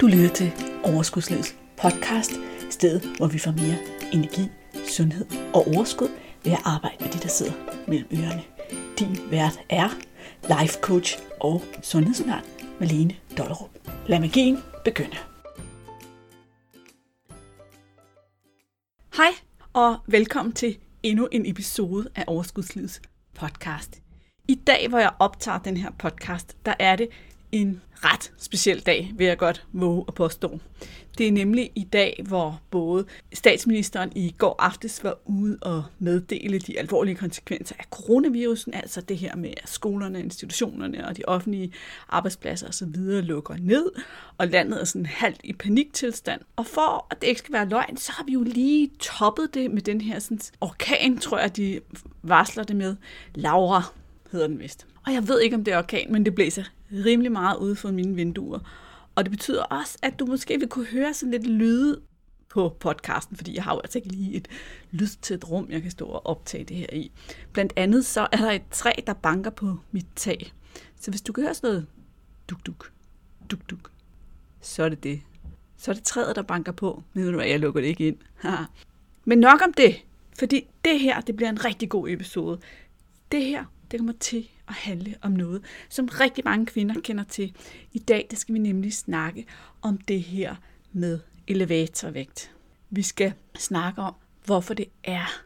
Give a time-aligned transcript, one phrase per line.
[0.00, 0.52] Du lytter til
[0.84, 2.32] Overskudslivets podcast,
[2.70, 3.78] stedet hvor vi får mere
[4.12, 4.48] energi,
[4.88, 6.08] sundhed og overskud
[6.44, 7.52] ved at arbejde med de, der sidder
[7.88, 8.42] mellem ørerne.
[8.98, 9.88] Din vært er
[10.42, 12.44] life coach og sundhedsundern
[12.80, 13.70] Malene Dollerup.
[14.06, 15.16] Lad magien begynde.
[19.16, 19.32] Hej
[19.72, 23.02] og velkommen til endnu en episode af Overskudslivets
[23.34, 24.02] podcast.
[24.48, 27.08] I dag, hvor jeg optager den her podcast, der er det
[27.52, 30.58] en ret speciel dag, vil jeg godt våge at påstå.
[31.18, 36.58] Det er nemlig i dag, hvor både statsministeren i går aftes var ude og meddele
[36.58, 41.72] de alvorlige konsekvenser af coronavirusen, altså det her med, at skolerne, institutionerne og de offentlige
[42.08, 42.96] arbejdspladser osv.
[43.22, 43.90] lukker ned,
[44.38, 46.40] og landet er sådan halvt i paniktilstand.
[46.56, 49.70] Og for at det ikke skal være løgn, så har vi jo lige toppet det
[49.70, 51.80] med den her sådan, orkan, tror jeg, de
[52.22, 52.96] varsler det med.
[53.34, 53.82] Laura
[54.32, 54.86] hedder den vist.
[55.06, 57.90] Og jeg ved ikke, om det er orkan, men det blæser rimelig meget ude for
[57.90, 58.58] mine vinduer.
[59.14, 62.00] Og det betyder også, at du måske vil kunne høre sådan lidt lyde
[62.48, 64.48] på podcasten, fordi jeg har jo altså ikke lige et
[64.90, 67.10] lydtæt rum, jeg kan stå og optage det her i.
[67.52, 70.52] Blandt andet så er der et træ, der banker på mit tag.
[71.00, 71.86] Så hvis du kan høre sådan noget
[72.50, 72.92] duk-duk,
[73.50, 73.90] duk-duk,
[74.60, 75.20] så er det det.
[75.76, 77.02] Så er det træet, der banker på.
[77.12, 78.16] Men ved du hvad, jeg lukker det ikke ind.
[79.24, 79.96] Men nok om det,
[80.38, 82.60] fordi det her, det bliver en rigtig god episode.
[83.32, 87.56] Det her, det kommer til at handle om noget, som rigtig mange kvinder kender til.
[87.92, 89.46] I dag der skal vi nemlig snakke
[89.82, 90.54] om det her
[90.92, 92.50] med elevatorvægt.
[92.90, 95.42] Vi skal snakke om, hvorfor det er,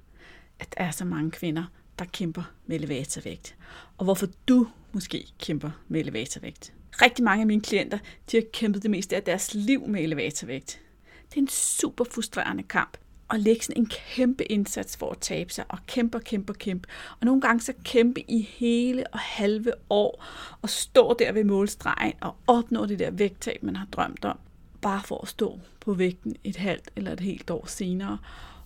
[0.58, 1.64] at der er så mange kvinder,
[1.98, 3.56] der kæmper med elevatorvægt.
[3.98, 6.72] Og hvorfor du måske kæmper med elevatorvægt.
[7.02, 7.98] Rigtig mange af mine klienter,
[8.30, 10.80] de har kæmpet det meste af deres liv med elevatorvægt.
[11.30, 12.96] Det er en super frustrerende kamp,
[13.32, 16.58] at lægge sådan en kæmpe indsats for at tabe sig, og kæmpe og kæmpe og
[16.58, 16.88] kæmpe.
[17.20, 20.24] Og nogle gange så kæmpe i hele og halve år,
[20.62, 24.38] og stå der ved målstregen og opnå det der vægttab, man har drømt om,
[24.80, 28.18] bare for at stå på vægten et halvt eller et helt år senere,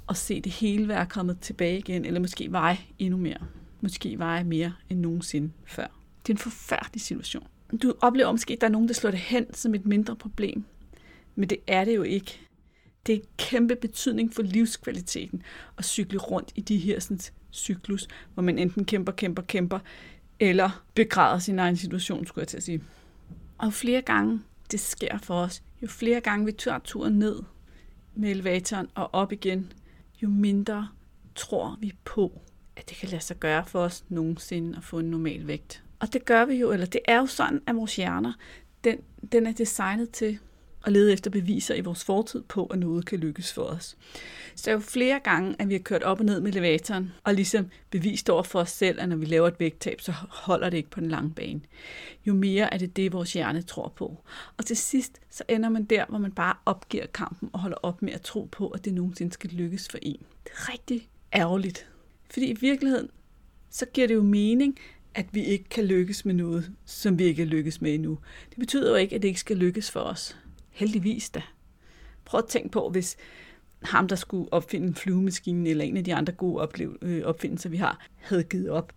[0.07, 3.39] og se det hele være kommet tilbage igen, eller måske veje endnu mere.
[3.81, 5.87] Måske veje mere end nogensinde før.
[6.27, 7.47] Det er en forfærdelig situation.
[7.83, 10.65] Du oplever måske, at der er nogen, der slår det hen som et mindre problem.
[11.35, 12.41] Men det er det jo ikke
[13.07, 15.43] det er kæmpe betydning for livskvaliteten
[15.79, 17.21] at cykle rundt i de her sådan,
[17.53, 19.79] cyklus, hvor man enten kæmper, kæmper, kæmper,
[20.41, 22.83] eller begræder sin egen situation, skulle jeg til at sige.
[23.59, 24.41] Og flere gange
[24.71, 27.43] det sker for os, jo flere gange vi tør turen ned
[28.15, 29.73] med elevatoren og op igen,
[30.23, 30.89] jo mindre
[31.35, 32.41] tror vi på,
[32.77, 35.83] at det kan lade sig gøre for os nogensinde at få en normal vægt.
[35.99, 38.33] Og det gør vi jo, eller det er jo sådan, at vores hjerner,
[38.85, 38.99] den,
[39.33, 40.39] den er designet til
[40.87, 43.97] og lede efter beviser i vores fortid på, at noget kan lykkes for os.
[44.55, 47.67] Så jo flere gange, at vi har kørt op og ned med elevatoren, og ligesom
[47.91, 50.91] bevist over for os selv, at når vi laver et vægttab, så holder det ikke
[50.91, 51.61] på den lange bane.
[52.27, 54.25] Jo mere er det det, vores hjerne tror på.
[54.57, 58.03] Og til sidst, så ender man der, hvor man bare opgiver kampen og holder op
[58.03, 60.23] med at tro på, at det nogensinde skal lykkes for en.
[60.45, 61.87] Det er rigtig ærgerligt.
[62.31, 63.11] Fordi i virkeligheden,
[63.71, 64.79] så giver det jo mening,
[65.15, 68.19] at vi ikke kan lykkes med noget, som vi ikke er lykkes med endnu.
[68.51, 70.37] Det betyder jo ikke, at det ikke skal lykkes for os.
[70.77, 71.43] Heldigvis da.
[72.25, 73.17] Prøv at tænke på, hvis
[73.83, 77.77] ham, der skulle opfinde flyvemaskinen eller en af de andre gode oplev- øh, opfindelser, vi
[77.77, 78.93] har, havde givet op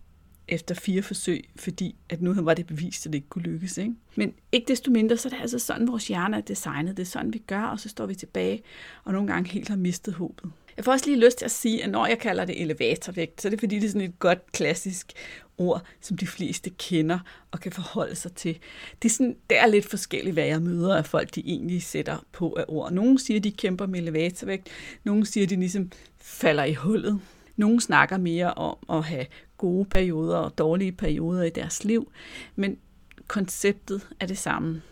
[0.48, 3.78] efter fire forsøg, fordi at nu var det bevist, at det ikke kunne lykkes.
[3.78, 3.94] Ikke?
[4.16, 6.96] Men ikke desto mindre, så er det altså sådan, vores hjerne er designet.
[6.96, 8.62] Det er sådan, vi gør, og så står vi tilbage,
[9.04, 10.52] og nogle gange helt har mistet håbet.
[10.80, 13.48] Jeg får også lige lyst til at sige, at når jeg kalder det elevatorvægt, så
[13.48, 15.12] er det fordi, det er sådan et godt klassisk
[15.58, 17.18] ord, som de fleste kender
[17.50, 18.58] og kan forholde sig til.
[19.02, 22.26] Det er, sådan, det er lidt forskelligt, hvad jeg møder af folk, de egentlig sætter
[22.32, 22.92] på af ord.
[22.92, 24.68] Nogle siger, at de kæmper med elevatorvægt.
[25.04, 27.20] Nogle siger, at de ligesom falder i hullet.
[27.56, 29.26] Nogle snakker mere om at have
[29.58, 32.12] gode perioder og dårlige perioder i deres liv.
[32.56, 32.78] Men
[33.26, 34.82] konceptet er det samme.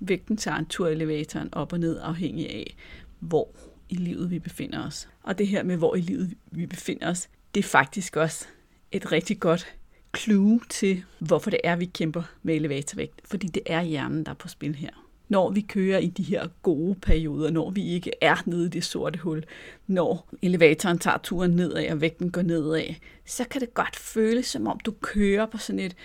[0.00, 2.76] Vægten tager en tur i elevatoren op og ned, afhængig af,
[3.20, 3.48] hvor
[3.88, 5.08] i livet vi befinder os.
[5.22, 8.46] Og det her med, hvor i livet vi befinder os, det er faktisk også
[8.92, 9.74] et rigtig godt
[10.16, 13.20] clue til, hvorfor det er, vi kæmper med elevatorvægt.
[13.24, 14.90] Fordi det er hjernen, der er på spil her.
[15.28, 18.84] Når vi kører i de her gode perioder, når vi ikke er nede i det
[18.84, 19.44] sorte hul,
[19.86, 22.94] når elevatoren tager turen nedad og vægten går nedad,
[23.26, 25.96] så kan det godt føles, som om du kører på sådan et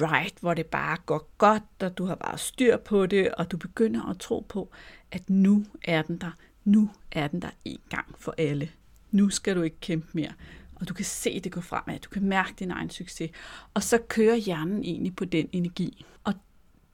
[0.00, 3.56] ride, hvor det bare går godt, og du har bare styr på det, og du
[3.56, 4.70] begynder at tro på,
[5.12, 6.30] at nu er den der.
[6.68, 8.70] Nu er den der en gang for alle.
[9.10, 10.32] Nu skal du ikke kæmpe mere
[10.80, 13.30] og du kan se det gå fremad, du kan mærke din egen succes,
[13.74, 16.04] og så kører hjernen egentlig på den energi.
[16.24, 16.34] Og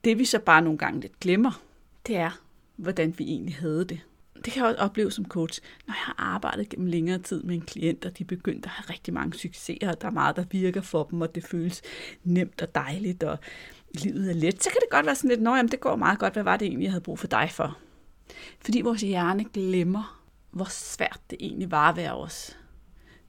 [0.05, 1.63] det vi så bare nogle gange lidt glemmer,
[2.07, 2.41] det er,
[2.77, 4.01] hvordan vi egentlig havde det.
[4.45, 7.55] Det kan jeg også opleve som coach, når jeg har arbejdet gennem længere tid med
[7.55, 10.37] en klient, og de er begyndt at have rigtig mange succeser, og der er meget,
[10.37, 11.83] der virker for dem, og det føles
[12.25, 13.39] nemt og dejligt, og
[13.95, 16.19] livet er let, så kan det godt være sådan lidt, nå jamen, det går meget
[16.19, 17.79] godt, hvad var det egentlig, jeg havde brug for dig for?
[18.61, 22.57] Fordi vores hjerne glemmer, hvor svært det egentlig var at være os.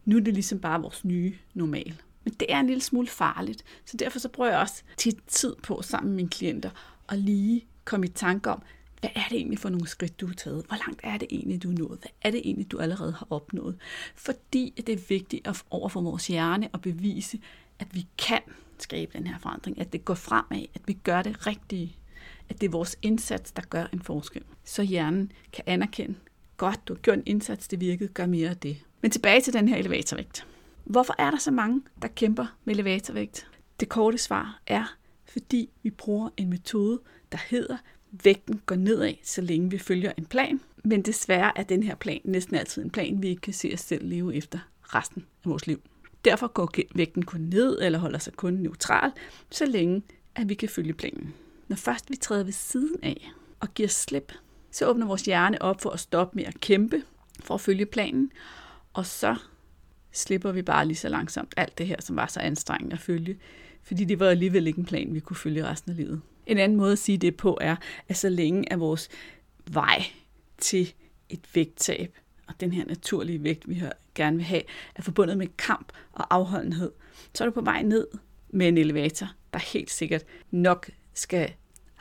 [0.06, 2.02] Nu er det ligesom bare vores nye normal.
[2.24, 5.56] Men det er en lille smule farligt, så derfor så prøver jeg også tit tid
[5.64, 6.70] på sammen med mine klienter
[7.10, 8.62] at lige komme i tanke om,
[9.00, 10.66] hvad er det egentlig for nogle skridt, du har taget?
[10.68, 12.00] Hvor langt er det egentlig, du er nået?
[12.00, 13.78] Hvad er det egentlig, du allerede har opnået?
[14.16, 17.40] Fordi det er vigtigt at over for vores hjerne at bevise,
[17.80, 18.42] at vi kan
[18.80, 21.96] skabe den her forandring, at det går fremad, at vi gør det rigtige,
[22.50, 24.44] at det er vores indsats, der gør en forskel.
[24.64, 26.16] Så hjernen kan anerkende,
[26.58, 28.78] godt, du har gjort en indsats, det virkede, gør mere af det.
[29.02, 30.48] Men tilbage til den her elevatorvægt.
[30.84, 33.48] Hvorfor er der så mange, der kæmper med elevatorvægt?
[33.80, 34.96] Det korte svar er,
[35.26, 37.00] fordi vi bruger en metode,
[37.32, 37.78] der hedder,
[38.24, 40.60] vægten går nedad, så længe vi følger en plan.
[40.84, 43.80] Men desværre er den her plan næsten altid en plan, vi ikke kan se os
[43.80, 45.82] selv leve efter resten af vores liv.
[46.26, 49.12] Derfor går vægten kun ned eller holder sig kun neutral,
[49.50, 50.04] så længe
[50.36, 51.34] at vi kan følge planen.
[51.68, 54.34] Når først vi træder ved siden af og giver slip,
[54.72, 57.04] så åbner vores hjerne op for at stoppe med at kæmpe
[57.40, 58.32] for at følge planen,
[58.94, 59.36] og så
[60.12, 63.38] slipper vi bare lige så langsomt alt det her, som var så anstrengende at følge,
[63.84, 66.22] fordi det var alligevel ikke en plan, vi kunne følge resten af livet.
[66.48, 67.76] En anden måde at sige det på er,
[68.08, 69.10] at så længe er vores
[69.72, 70.04] vej
[70.58, 70.94] til
[71.30, 72.18] et vægttab,
[72.48, 73.84] og den her naturlige vægt, vi
[74.16, 74.62] gerne vil have,
[74.96, 76.92] er forbundet med kamp og afholdenhed,
[77.34, 78.08] så er du på vej ned
[78.50, 81.54] med en elevator, der helt sikkert nok skal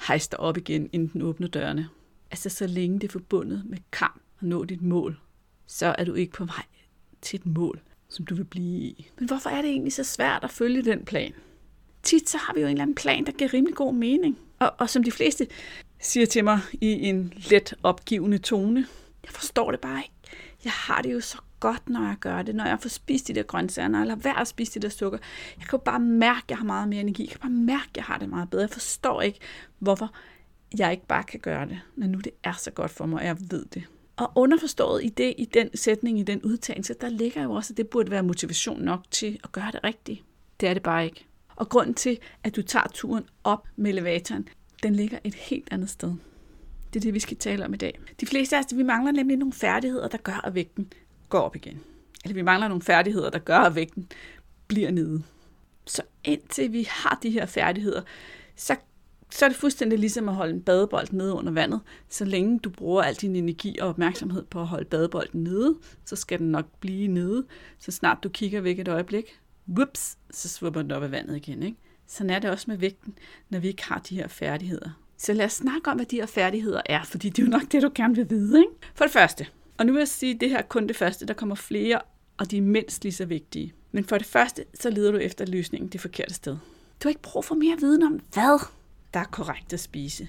[0.07, 1.89] hejse dig op igen, inden den åbner dørene.
[2.31, 5.21] Altså så længe det er forbundet med kamp og nå dit mål,
[5.67, 6.65] så er du ikke på vej
[7.23, 9.11] til et mål, som du vil blive i.
[9.19, 11.33] Men hvorfor er det egentlig så svært at følge den plan?
[12.03, 14.39] Tit så har vi jo en eller anden plan, der giver rimelig god mening.
[14.59, 15.47] Og, og som de fleste
[16.01, 18.87] siger til mig i en let opgivende tone,
[19.25, 20.15] jeg forstår det bare ikke.
[20.65, 23.35] Jeg har det jo så godt, når jeg gør det, når jeg får spist de
[23.35, 25.19] der grøntsager, når jeg lader være at spise de der sukker.
[25.59, 27.23] Jeg kan jo bare mærke, at jeg har meget mere energi.
[27.23, 28.63] Jeg kan bare mærke, at jeg har det meget bedre.
[28.63, 29.39] Jeg forstår ikke,
[29.79, 30.15] hvorfor
[30.79, 33.27] jeg ikke bare kan gøre det, når nu det er så godt for mig, og
[33.27, 33.85] jeg ved det.
[34.17, 37.77] Og underforstået i det, i den sætning, i den udtalelse, der ligger jo også, at
[37.77, 40.23] det burde være motivation nok til at gøre det rigtigt.
[40.61, 41.27] Det er det bare ikke.
[41.57, 44.49] Og grunden til, at du tager turen op med elevatoren,
[44.83, 46.15] den ligger et helt andet sted.
[46.93, 48.01] Det er det, vi skal tale om i dag.
[48.21, 50.93] De fleste af os, vi mangler nemlig nogle færdigheder, der gør, at vægten
[51.29, 51.81] går op igen.
[52.25, 54.09] Eller vi mangler nogle færdigheder, der gør, at vægten
[54.67, 55.23] bliver nede.
[55.87, 58.03] Så indtil vi har de her færdigheder,
[58.57, 58.77] så,
[59.31, 61.81] så er det fuldstændig ligesom at holde en badebold nede under vandet.
[62.09, 66.17] Så længe du bruger al din energi og opmærksomhed på at holde badebolden nede, så
[66.17, 67.47] skal den nok blive nede.
[67.79, 71.63] Så snart du kigger væk et øjeblik, whoops, så svupper den op af vandet igen.
[71.63, 71.79] Ikke?
[72.07, 73.19] Sådan er det også med vægten,
[73.51, 74.91] når vi ikke har de her færdigheder.
[75.17, 77.73] Så lad os snakke om, hvad de her færdigheder er, fordi det er jo nok
[77.73, 78.59] det, du gerne vil vide.
[78.59, 78.73] Ikke?
[78.95, 79.47] For det første,
[79.79, 82.01] og nu vil jeg sige, at det her er kun det første, der kommer flere,
[82.39, 83.73] og de er mindst lige så vigtige.
[83.93, 86.53] Men for det første, så leder du efter løsningen det forkerte sted.
[86.53, 88.67] Du har ikke brug for mere viden om, hvad
[89.15, 90.29] der er korrekt at spise.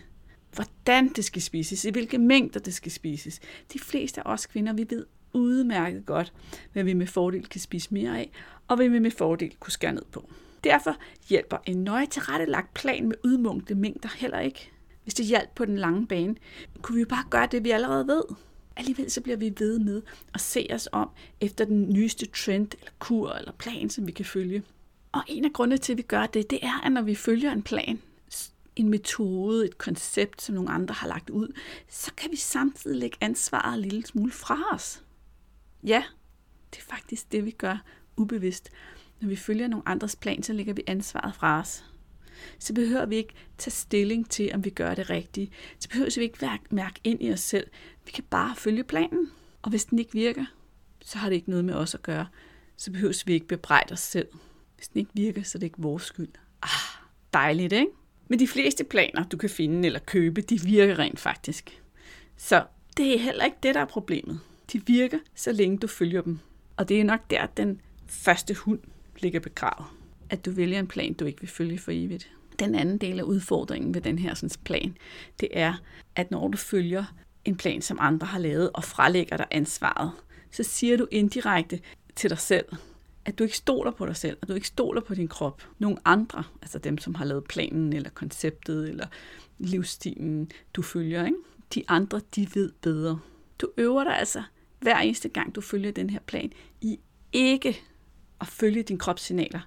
[0.54, 3.40] Hvordan det skal spises, i hvilke mængder det skal spises.
[3.74, 6.34] De fleste af os kvinder, vi ved udmærket godt,
[6.74, 8.32] hvad vi med fordel kan spise mere af,
[8.68, 10.30] og hvad vi med fordel kunne skære ned på.
[10.64, 10.96] Derfor
[11.30, 14.72] hjælper en nøje tilrettelagt plan med udmunkte mængder heller ikke.
[15.04, 16.36] Hvis det hjalp på den lange bane,
[16.82, 18.24] kunne vi jo bare gøre det, vi allerede ved.
[18.78, 20.02] Alligevel så bliver vi ved med
[20.34, 21.10] at se os om
[21.42, 24.64] efter den nyeste trend, eller kur, eller plan, som vi kan følge.
[25.12, 27.52] Og en af grundene til, at vi gør det, det er, at når vi følger
[27.52, 28.00] en plan,
[28.76, 31.54] en metode, et koncept, som nogle andre har lagt ud,
[31.90, 35.04] så kan vi samtidig lægge ansvaret en lille smule fra os.
[35.84, 36.04] Ja,
[36.72, 37.78] det er faktisk det, vi gør
[38.18, 38.70] ubevidst.
[39.22, 41.86] Når vi følger nogle andres plan, så lægger vi ansvaret fra os.
[42.60, 45.52] Så behøver vi ikke tage stilling til, om vi gør det rigtigt.
[45.80, 47.68] Så behøver vi ikke mærke ind i os selv.
[48.06, 49.32] Vi kan bare følge planen.
[49.62, 50.46] Og hvis den ikke virker,
[51.02, 52.28] så har det ikke noget med os at gøre.
[52.78, 54.28] Så behøver vi ikke bebrejde os selv.
[54.76, 56.30] Hvis den ikke virker, så er det ikke vores skyld.
[56.64, 56.70] Ah,
[57.34, 57.92] dejligt, ikke?
[58.28, 61.82] Men de fleste planer, du kan finde eller købe, de virker rent faktisk.
[62.38, 62.66] Så
[62.98, 64.40] det er heller ikke det, der er problemet.
[64.74, 66.40] De virker, så længe du følger dem.
[66.78, 68.80] Og det er nok der, den første hund
[69.20, 69.86] ligger begravet.
[70.30, 72.32] At du vælger en plan, du ikke vil følge for evigt.
[72.60, 74.98] Den anden del af udfordringen ved den her sådan, plan,
[75.40, 75.74] det er,
[76.16, 77.04] at når du følger
[77.46, 80.12] en plan, som andre har lavet, og frelægger dig ansvaret,
[80.52, 81.80] så siger du indirekte
[82.16, 82.66] til dig selv,
[83.26, 85.64] at du ikke stoler på dig selv, og du ikke stoler på din krop.
[85.80, 89.08] Nogle andre, altså dem, som har lavet planen, eller konceptet, eller
[89.58, 91.38] livsstilen, du følger, ikke?
[91.74, 93.20] de andre, de ved bedre.
[93.62, 94.44] Du øver dig altså
[94.80, 97.00] hver eneste gang, du følger den her plan, i
[97.34, 97.82] ikke
[98.42, 99.60] at følge dine kropssignaler,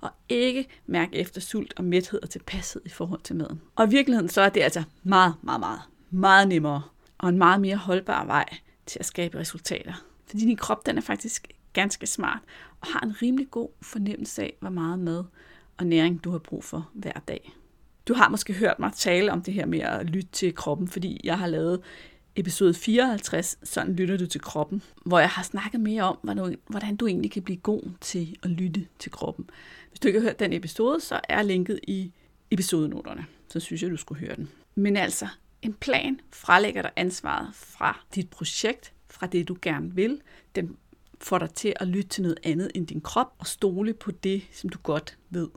[0.00, 3.60] og ikke mærke efter sult og mæthed og tilpasset i forhold til maden.
[3.76, 6.82] Og i virkeligheden så er det altså meget, meget, meget, meget nemmere
[7.18, 8.56] og en meget mere holdbar vej
[8.86, 9.92] til at skabe resultater.
[10.26, 12.40] Fordi din krop, den er faktisk ganske smart
[12.80, 15.24] og har en rimelig god fornemmelse af, hvor meget mad
[15.76, 17.52] og næring du har brug for hver dag.
[18.08, 21.20] Du har måske hørt mig tale om det her med at lytte til kroppen, fordi
[21.24, 21.80] jeg har lavet
[22.36, 26.16] episode 54, sådan lytter du til kroppen, hvor jeg har snakket mere om,
[26.66, 29.50] hvordan du egentlig kan blive god til at lytte til kroppen.
[29.88, 32.12] Hvis du ikke har hørt den episode, så er linket i
[32.50, 33.26] episodenoterne.
[33.48, 34.48] Så synes jeg, du skulle høre den.
[34.74, 35.28] Men altså,
[35.66, 40.20] en plan frelægger dig ansvaret fra dit projekt, fra det du gerne vil.
[40.54, 40.76] Den
[41.20, 44.42] får dig til at lytte til noget andet end din krop og stole på det,
[44.52, 45.48] som du godt ved.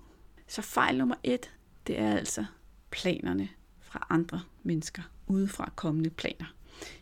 [0.47, 1.51] Så fejl nummer et,
[1.87, 2.45] det er altså
[2.91, 3.49] planerne
[3.81, 6.53] fra andre mennesker, udefra kommende planer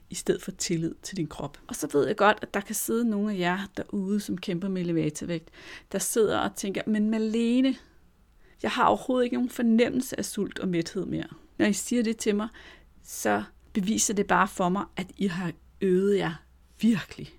[0.10, 1.58] i stedet for tillid til din krop.
[1.68, 4.68] Og så ved jeg godt, at der kan sidde nogle af jer derude, som kæmper
[4.68, 5.50] med elevatorvægt,
[5.92, 7.76] der sidder og tænker, men Malene,
[8.64, 11.28] jeg har overhovedet ikke nogen fornemmelse af sult og mæthed mere.
[11.58, 12.48] Når I siger det til mig,
[13.08, 16.34] så beviser det bare for mig, at I har øvet jer
[16.82, 17.30] virkelig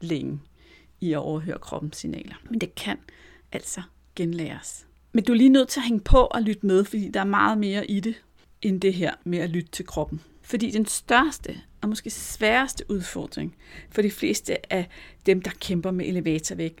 [0.00, 0.40] længe
[1.00, 2.34] i at overhøre kroppens signaler.
[2.50, 2.98] Men det kan
[3.52, 3.82] altså
[4.16, 4.86] genlæres.
[5.12, 7.24] Men du er lige nødt til at hænge på og lytte med, fordi der er
[7.24, 8.22] meget mere i det,
[8.62, 10.20] end det her med at lytte til kroppen.
[10.42, 13.56] Fordi den største og måske sværeste udfordring
[13.90, 14.88] for de fleste af
[15.26, 16.80] dem, der kæmper med elevatorvægt,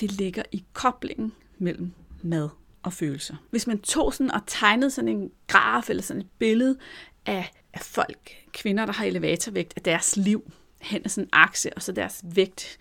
[0.00, 2.48] det ligger i koblingen mellem mad
[2.82, 3.36] og følelser.
[3.50, 6.76] Hvis man tog sådan og tegnede sådan en graf eller sådan et billede
[7.26, 11.74] af, af folk, kvinder, der har elevatorvægt, af deres liv hen ad sådan en akse,
[11.76, 12.78] og så deres vægt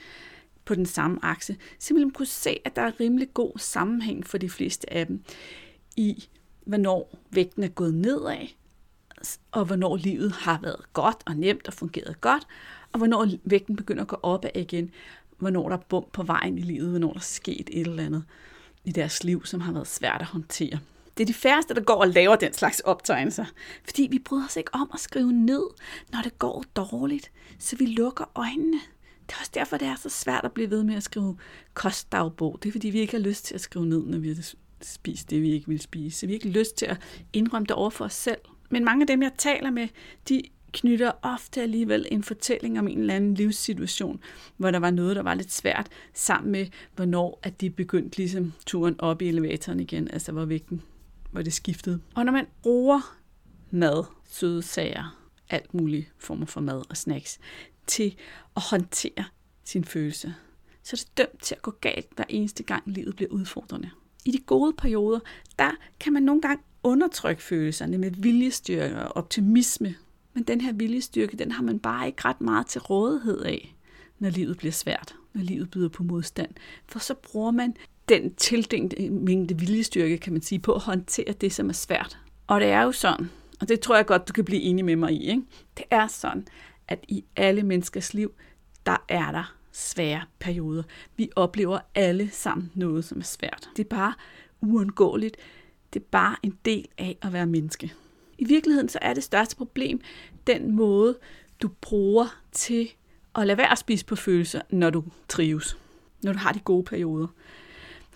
[0.66, 4.50] på den samme akse, simpelthen kunne se, at der er rimelig god sammenhæng for de
[4.50, 5.24] fleste af dem
[5.96, 6.28] i,
[6.66, 8.48] hvornår vægten er gået nedad,
[9.52, 12.48] og hvornår livet har været godt og nemt og fungeret godt,
[12.92, 14.92] og hvornår vægten begynder at gå opad igen,
[15.38, 18.24] hvornår der er bump på vejen i livet, hvornår der er sket et eller andet
[18.86, 20.80] i deres liv, som har været svært at håndtere.
[21.18, 23.46] Det er de færreste, der går og laver den slags optegnelser,
[23.86, 25.64] fordi vi bryder os ikke om at skrive ned,
[26.12, 28.80] når det går dårligt, så vi lukker øjnene.
[29.28, 31.38] Det er også derfor, det er så svært at blive ved med at skrive
[31.74, 32.60] kostdagbog.
[32.64, 35.30] Det er fordi, vi ikke har lyst til at skrive ned, når vi har spist
[35.30, 36.20] det, vi ikke vil spise.
[36.20, 36.98] Så vi har ikke lyst til at
[37.34, 38.38] indrømme det over for os selv.
[38.70, 39.88] Men mange af dem, jeg taler med,
[40.30, 40.42] de
[40.72, 44.20] knytter ofte alligevel en fortælling om en eller anden livssituation,
[44.58, 48.54] hvor der var noget, der var lidt svært, sammen med, hvornår at de begyndte ligesom
[48.66, 50.82] turen op i elevatoren igen, altså hvor vægten,
[51.34, 52.02] hvor det skiftede.
[52.16, 53.18] Og når man bruger
[53.72, 57.40] mad, søde sager, alt mulige former for mad og snacks,
[57.88, 58.16] til
[58.56, 59.26] at håndtere
[59.64, 60.36] sin følelse,
[60.84, 63.90] så er det dømt til at gå galt hver eneste gang livet bliver udfordrende.
[64.26, 65.20] I de gode perioder,
[65.60, 69.96] der kan man nogle gange undertrykke følelserne med viljestyrke og optimisme.
[70.34, 73.76] Men den her viljestyrke, den har man bare ikke ret meget til rådighed af,
[74.20, 76.50] når livet bliver svært, når livet byder på modstand.
[76.86, 77.76] For så bruger man
[78.10, 82.18] den tildængte mængde viljestyrke, kan man sige, på at håndtere det, som er svært.
[82.48, 83.30] Og det er jo sådan,
[83.62, 85.44] og det tror jeg godt, du kan blive enig med mig i, ikke?
[85.78, 86.48] det er sådan,
[86.88, 88.32] at i alle menneskers liv,
[88.86, 90.84] der er der svære perioder.
[91.18, 93.70] Vi oplever alle sammen noget, som er svært.
[93.78, 94.14] Det er bare
[94.62, 95.38] uundgåeligt.
[95.94, 97.94] Det er bare en del af at være menneske.
[98.38, 100.02] I virkeligheden så er det største problem
[100.48, 101.18] den måde,
[101.62, 102.90] du bruger til
[103.36, 105.78] at lade være at spise på følelser, når du trives.
[106.24, 107.28] Når du har de gode perioder.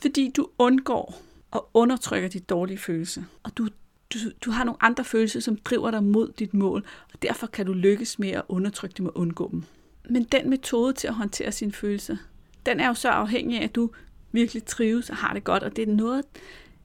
[0.02, 3.24] Fordi du undgår og undertrykker de dårlige følelser.
[3.44, 3.68] Og du,
[4.14, 6.86] du, du har nogle andre følelser, som driver dig mod dit mål.
[7.14, 9.64] Og derfor kan du lykkes med at undertrykke dem og undgå dem.
[10.10, 12.18] Men den metode til at håndtere sine følelser,
[12.66, 13.90] den er jo så afhængig af, at du
[14.32, 15.64] virkelig trives og har det godt.
[15.64, 16.24] Og det er noget,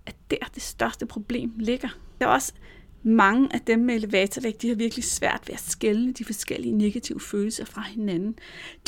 [0.07, 1.89] at der det største problem ligger.
[2.21, 2.53] Der er også
[3.03, 7.21] mange af dem med elevatorvægt, de har virkelig svært ved at skælne de forskellige negative
[7.21, 8.39] følelser fra hinanden.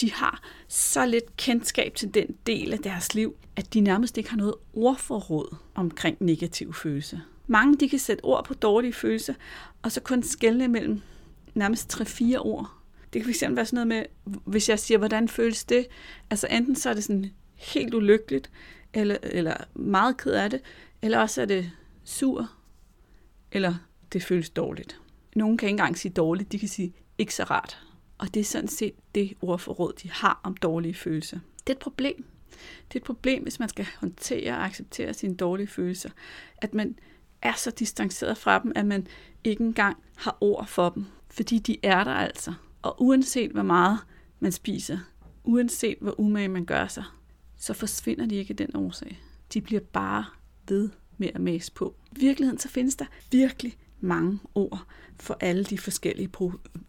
[0.00, 4.30] De har så lidt kendskab til den del af deres liv, at de nærmest ikke
[4.30, 7.18] har noget ordforråd omkring negative følelser.
[7.47, 9.35] Mange de kan sætte ord på dårlige følelser,
[9.83, 11.00] og så kun skælne mellem
[11.54, 12.71] nærmest 3-4 ord.
[13.12, 14.04] Det kan fx være sådan noget med,
[14.44, 15.87] hvis jeg siger, hvordan føles det?
[16.30, 18.50] Altså enten så er det sådan helt ulykkeligt,
[18.94, 20.61] eller, eller meget ked af det,
[21.02, 21.71] eller også er det
[22.04, 22.50] sur,
[23.52, 23.75] eller
[24.14, 25.00] det føles dårligt.
[25.37, 27.83] Nogle kan ikke engang sige dårligt, de kan sige ikke så rart.
[28.18, 31.38] Og det er sådan set det ordforråd, de har om dårlige følelser.
[31.66, 32.25] Det er et problem.
[32.88, 36.11] Det er et problem, hvis man skal håndtere og acceptere sine dårlige følelser.
[36.56, 36.99] At man
[37.42, 39.06] er så distanceret fra dem, at man
[39.44, 41.04] ikke engang har ord for dem.
[41.30, 42.54] Fordi de er der altså.
[42.83, 43.99] Og uanset hvor meget
[44.40, 44.99] man spiser,
[45.44, 47.04] uanset hvor umage man gør sig,
[47.56, 49.21] så forsvinder de ikke af den årsag.
[49.54, 50.25] De bliver bare
[50.68, 51.97] ved med at mase på.
[52.12, 54.85] I virkeligheden så findes der virkelig mange ord
[55.21, 56.31] for alle de forskellige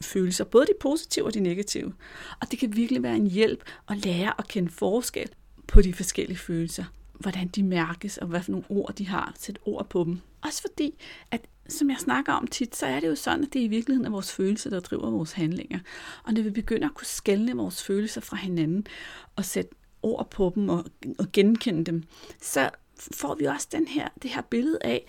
[0.01, 1.93] følelser, både de positive og de negative.
[2.41, 5.29] Og det kan virkelig være en hjælp at lære at kende forskel
[5.67, 6.83] på de forskellige følelser.
[7.19, 9.33] Hvordan de mærkes, og hvad for nogle ord de har.
[9.39, 10.19] sætte ord på dem.
[10.41, 10.93] Også fordi,
[11.31, 14.05] at som jeg snakker om tit, så er det jo sådan, at det i virkeligheden
[14.05, 15.79] er vores følelser, der driver vores handlinger.
[16.23, 18.87] Og når vi begynder at kunne skelne vores følelser fra hinanden,
[19.35, 20.85] og sætte ord på dem og,
[21.19, 22.03] og genkende dem,
[22.41, 22.69] så
[23.13, 25.05] får vi også den her, det her billede af,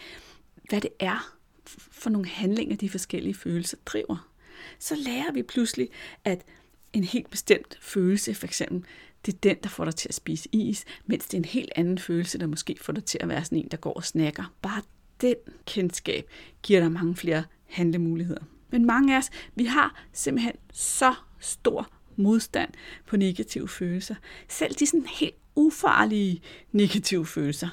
[0.69, 1.36] hvad det er
[1.68, 4.30] for nogle handlinger de forskellige følelser driver.
[4.78, 5.88] Så lærer vi pludselig,
[6.25, 6.44] at
[6.92, 8.85] en helt bestemt følelse, for eksempel,
[9.26, 11.73] det er den, der får dig til at spise is, mens det er en helt
[11.76, 14.54] anden følelse, der måske får dig til at være sådan en, der går og snakker.
[14.62, 14.82] Bare
[15.20, 15.35] den
[15.66, 16.30] kendskab
[16.62, 18.42] giver dig mange flere handlemuligheder.
[18.70, 22.70] Men mange af os, vi har simpelthen så stor modstand
[23.06, 24.14] på negative følelser.
[24.49, 26.42] Selv de sådan helt ufarlige
[26.73, 27.68] negative følelser.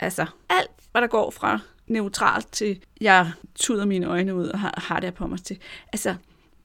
[0.00, 4.74] Altså alt, hvad der går fra neutralt til, jeg tuder mine øjne ud og har,
[4.76, 5.58] har det på mig til.
[5.92, 6.14] Altså,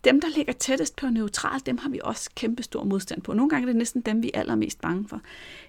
[0.04, 3.34] dem, der ligger tættest på neutralt, dem har vi også kæmpe stor modstand på.
[3.34, 5.22] Nogle gange er det næsten dem, vi er allermest bange for.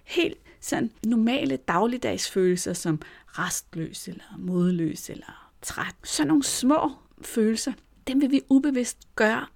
[0.04, 5.94] Helt sådan normale dagligdagsfølelser som restløs, eller modløs, eller træt.
[6.04, 6.92] Sådan nogle små
[7.22, 7.72] følelser,
[8.06, 9.46] dem vil vi ubevidst gøre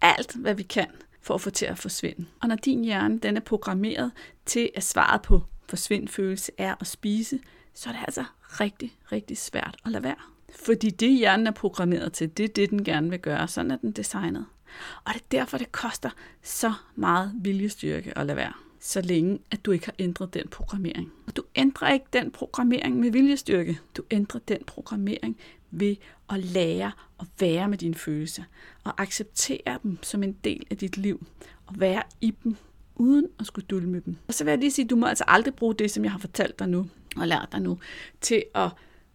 [0.00, 0.86] alt, hvad vi kan
[1.20, 2.26] for at få til at forsvinde.
[2.42, 4.12] Og når din hjerne den er programmeret
[4.46, 7.38] til, at svaret på forsvindfølelse er at spise,
[7.74, 8.24] så er det altså
[8.60, 10.16] rigtig, rigtig svært at lade være.
[10.64, 13.48] Fordi det, hjernen er programmeret til, det er det, den gerne vil gøre.
[13.48, 14.46] Sådan er den designet.
[15.04, 16.10] Og det er derfor, det koster
[16.42, 18.52] så meget viljestyrke at lade være
[18.84, 21.12] så længe at du ikke har ændret den programmering.
[21.26, 23.80] Og du ændrer ikke den programmering med viljestyrke.
[23.96, 25.36] Du ændrer den programmering
[25.70, 25.96] ved
[26.30, 28.42] at lære at være med dine følelser
[28.84, 31.26] og acceptere dem som en del af dit liv
[31.66, 32.56] og være i dem
[32.96, 34.16] uden at skulle dulme dem.
[34.28, 36.12] Og så vil jeg lige sige, at du må altså aldrig bruge det, som jeg
[36.12, 37.78] har fortalt dig nu og lær dig nu,
[38.20, 38.70] til at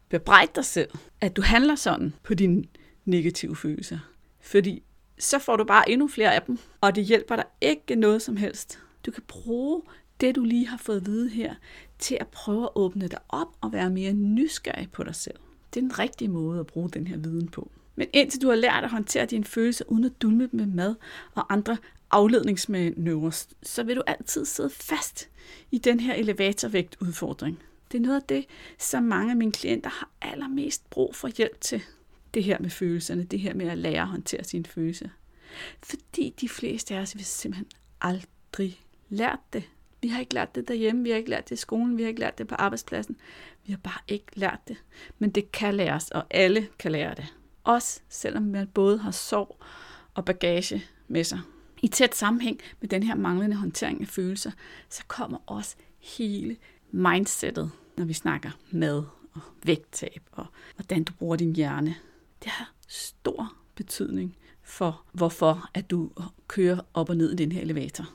[0.10, 0.90] bebrejde dig selv,
[1.22, 2.64] at du handler sådan på dine
[3.06, 4.00] negative følelser.
[4.42, 4.84] Fordi
[5.20, 8.38] så får du bare endnu flere af dem, og det hjælper dig ikke noget som
[8.38, 8.80] helst.
[9.06, 9.82] Du kan bruge
[10.22, 11.56] det, du lige har fået at vide her,
[12.00, 15.38] til at prøve at åbne dig op og være mere nysgerrig på dig selv.
[15.74, 17.72] Det er den rigtige måde at bruge den her viden på.
[17.96, 20.96] Men indtil du har lært at håndtere dine følelser uden at dulme dem med mad
[21.36, 21.78] og andre
[22.12, 25.30] afledningsmanøvrer, så vil du altid sidde fast
[25.72, 27.60] i den her elevatorvægt udfordring.
[27.92, 28.46] Det er noget af det,
[28.78, 31.82] som mange af mine klienter har allermest brug for hjælp til.
[32.34, 35.10] Det her med følelserne, det her med at lære at håndtere sine følelser.
[35.84, 37.68] Fordi de fleste af os vil simpelthen
[38.02, 39.64] aldrig lært det.
[40.02, 42.08] Vi har ikke lært det derhjemme, vi har ikke lært det i skolen, vi har
[42.08, 43.18] ikke lært det på arbejdspladsen.
[43.66, 44.78] Vi har bare ikke lært det.
[45.20, 47.34] Men det kan læres, og alle kan lære det.
[47.64, 49.58] Også selvom man både har sorg
[50.14, 51.40] og bagage med sig.
[51.82, 54.52] I tæt sammenhæng med den her manglende håndtering af følelser,
[54.90, 56.58] så kommer også hele
[56.92, 61.96] mindsetet, når vi snakker mad og vægttab og hvordan du bruger din hjerne.
[62.44, 66.12] Det har stor betydning for, hvorfor at du
[66.48, 68.06] kører op og ned i den her elevator.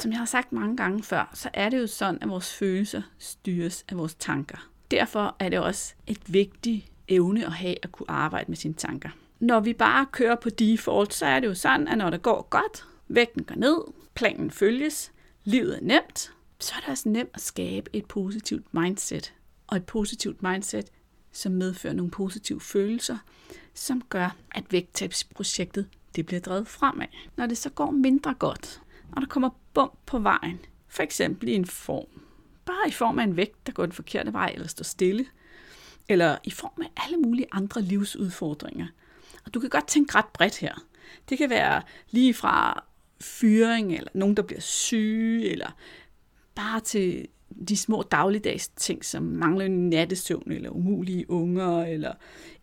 [0.00, 3.02] Som jeg har sagt mange gange før, så er det jo sådan, at vores følelser
[3.18, 4.68] styres af vores tanker.
[4.90, 9.08] Derfor er det også et vigtigt evne at have at kunne arbejde med sine tanker.
[9.40, 12.46] Når vi bare kører på default, så er det jo sådan, at når det går
[12.50, 13.78] godt, vægten går ned,
[14.14, 15.12] planen følges,
[15.44, 19.34] livet er nemt, så er det også nemt at skabe et positivt mindset.
[19.66, 20.90] Og et positivt mindset,
[21.32, 23.18] som medfører nogle positive følelser,
[23.74, 27.06] som gør, at vægttabsprojektet det bliver drevet fremad.
[27.36, 28.80] Når det så går mindre godt,
[29.12, 32.06] og der kommer bump på vejen, for eksempel i en form,
[32.64, 35.26] bare i form af en vægt, der går den forkerte vej eller står stille,
[36.08, 38.86] eller i form af alle mulige andre livsudfordringer.
[39.44, 40.74] Og du kan godt tænke ret bredt her.
[41.28, 42.84] Det kan være lige fra
[43.20, 45.70] fyring, eller nogen, der bliver syge, eller
[46.56, 47.28] bare til
[47.68, 52.10] de små dagligdags ting, som manglende nattesøvn, eller umulige unger, eller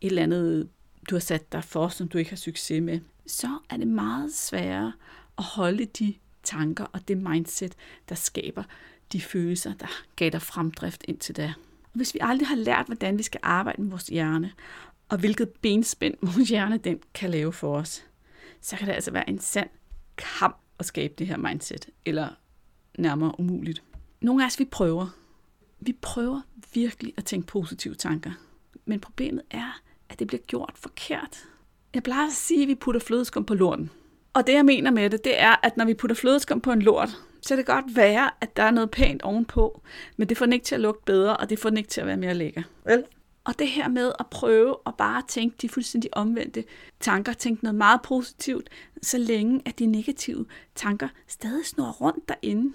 [0.01, 0.69] et eller andet,
[1.10, 4.34] du har sat dig for, som du ikke har succes med, så er det meget
[4.34, 4.93] sværere
[5.38, 7.75] at holde de tanker og det mindset,
[8.10, 8.63] der skaber
[9.12, 11.53] de følelser, der gav dig fremdrift indtil da.
[11.84, 14.51] Og hvis vi aldrig har lært, hvordan vi skal arbejde med vores hjerne,
[15.10, 18.06] og hvilket benspænd vores hjerne den kan lave for os,
[18.62, 19.69] så kan det altså være en sand
[20.17, 22.29] kamp at skabe det her mindset, eller
[22.97, 23.84] nærmere umuligt.
[24.21, 25.08] Nogle af os, vi prøver.
[25.79, 26.41] Vi prøver
[26.73, 28.32] virkelig at tænke positive tanker.
[28.86, 31.43] Men problemet er, at det bliver gjort forkert.
[31.93, 33.89] Jeg plejer at sige, at vi putter flødeskum på lorten.
[34.34, 36.82] Og det, jeg mener med det, det er, at når vi putter flødeskum på en
[36.82, 37.10] lort,
[37.41, 39.82] så kan det godt være, at der er noget pænt ovenpå,
[40.17, 42.01] men det får den ikke til at lugte bedre, og det får den ikke til
[42.01, 42.63] at være mere lækker.
[42.86, 43.03] Vel?
[43.43, 46.63] Og det her med at prøve at bare tænke de fuldstændig omvendte
[46.99, 48.69] tanker, tænke noget meget positivt,
[49.01, 52.73] så længe at de negative tanker stadig snor rundt derinde.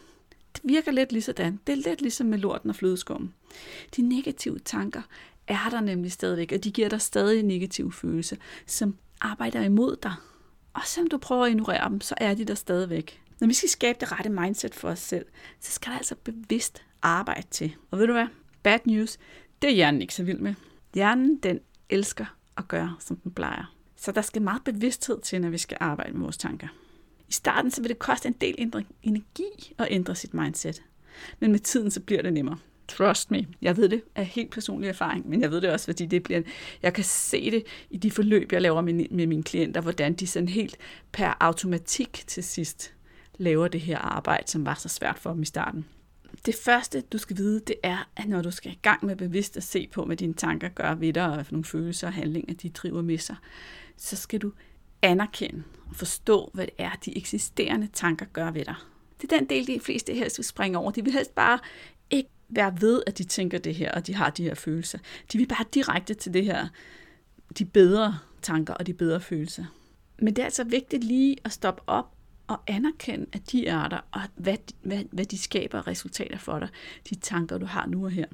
[0.54, 1.60] Det virker lidt ligesådan.
[1.66, 3.32] Det er lidt ligesom med lorten og flødeskum.
[3.96, 5.02] De negative tanker
[5.46, 10.14] er der nemlig stadigvæk, og de giver dig stadig negative følelser, som arbejder imod dig.
[10.72, 13.22] Og selvom du prøver at ignorere dem, så er de der stadigvæk.
[13.40, 15.26] Når vi skal skabe det rette mindset for os selv,
[15.60, 17.76] så skal der altså bevidst arbejde til.
[17.90, 18.26] Og ved du hvad?
[18.62, 19.18] Bad news,
[19.62, 20.54] det er hjernen ikke så vild med.
[20.94, 23.74] Hjernen, den elsker at gøre, som den plejer.
[23.96, 26.68] Så der skal meget bevidsthed til, når vi skal arbejde med vores tanker.
[27.28, 30.82] I starten så vil det koste en del energi at ændre sit mindset.
[31.40, 32.58] Men med tiden så bliver det nemmere.
[32.88, 33.46] Trust me.
[33.62, 36.42] Jeg ved det af helt personlig erfaring, men jeg ved det også, fordi det bliver,
[36.82, 40.26] jeg kan se det i de forløb, jeg laver med, med mine klienter, hvordan de
[40.26, 40.76] sådan helt
[41.12, 42.92] per automatik til sidst
[43.38, 45.84] laver det her arbejde, som var så svært for dem i starten.
[46.46, 49.56] Det første, du skal vide, det er, at når du skal i gang med bevidst
[49.56, 52.12] at se på, hvad dine tanker gør ved dig, og hvad for nogle følelser og
[52.12, 53.36] handlinger, de driver med sig,
[53.96, 54.52] så skal du
[55.02, 58.74] anerkende og forstå, hvad det er, de eksisterende tanker gør ved dig.
[59.20, 60.90] Det er den del, de fleste helst vil springe over.
[60.90, 61.58] De vil helst bare
[62.10, 64.98] ikke være ved, at de tænker det her, og de har de her følelser.
[65.32, 66.68] De vil bare direkte til det her,
[67.58, 69.64] de bedre tanker og de bedre følelser.
[70.18, 72.14] Men det er altså vigtigt lige at stoppe op
[72.46, 76.68] og anerkende, at de er der, og hvad, hvad, hvad de skaber resultater for dig,
[77.10, 78.26] de tanker, du har nu og her.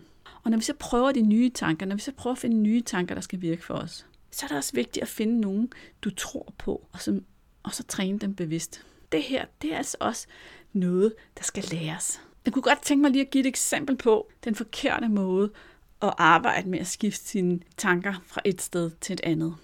[0.45, 2.81] Og når vi så prøver de nye tanker, når vi så prøver at finde nye
[2.81, 6.11] tanker, der skal virke for os, så er det også vigtigt at finde nogen, du
[6.11, 7.25] tror på, og, som,
[7.63, 8.87] og så træne dem bevidst.
[9.13, 10.27] Det her, det er altså også
[10.73, 12.21] noget, der skal læres.
[12.45, 15.51] Jeg kunne godt tænke mig lige at give et eksempel på den forkerte måde
[16.03, 19.55] at arbejde med at skifte sine tanker fra et sted til et andet.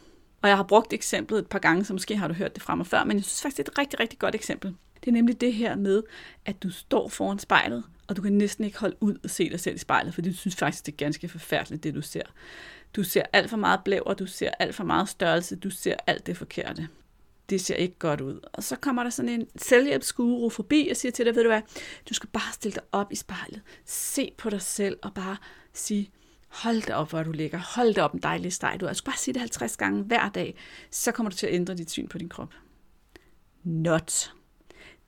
[0.42, 2.74] Og jeg har brugt eksemplet et par gange, så måske har du hørt det fra
[2.74, 4.74] mig før, men jeg synes faktisk, det er et rigtig, rigtig godt eksempel.
[5.04, 6.02] Det er nemlig det her med,
[6.44, 9.60] at du står foran spejlet, og du kan næsten ikke holde ud og se dig
[9.60, 12.22] selv i spejlet, fordi du synes faktisk, det er ganske forfærdeligt, det du ser.
[12.96, 16.26] Du ser alt for meget blæver, du ser alt for meget størrelse, du ser alt
[16.26, 16.88] det forkerte.
[17.50, 18.40] Det ser ikke godt ud.
[18.52, 21.62] Og så kommer der sådan en selvhjælpsguru forbi og siger til dig, ved du hvad,
[22.08, 25.36] du skal bare stille dig op i spejlet, se på dig selv og bare
[25.72, 26.10] sige,
[26.48, 28.76] hold da op, hvor du ligger, hold da op en dejlig steg.
[28.80, 30.58] Du skal bare sige det 50 gange hver dag,
[30.90, 32.54] så kommer du til at ændre dit syn på din krop.
[33.64, 34.32] Not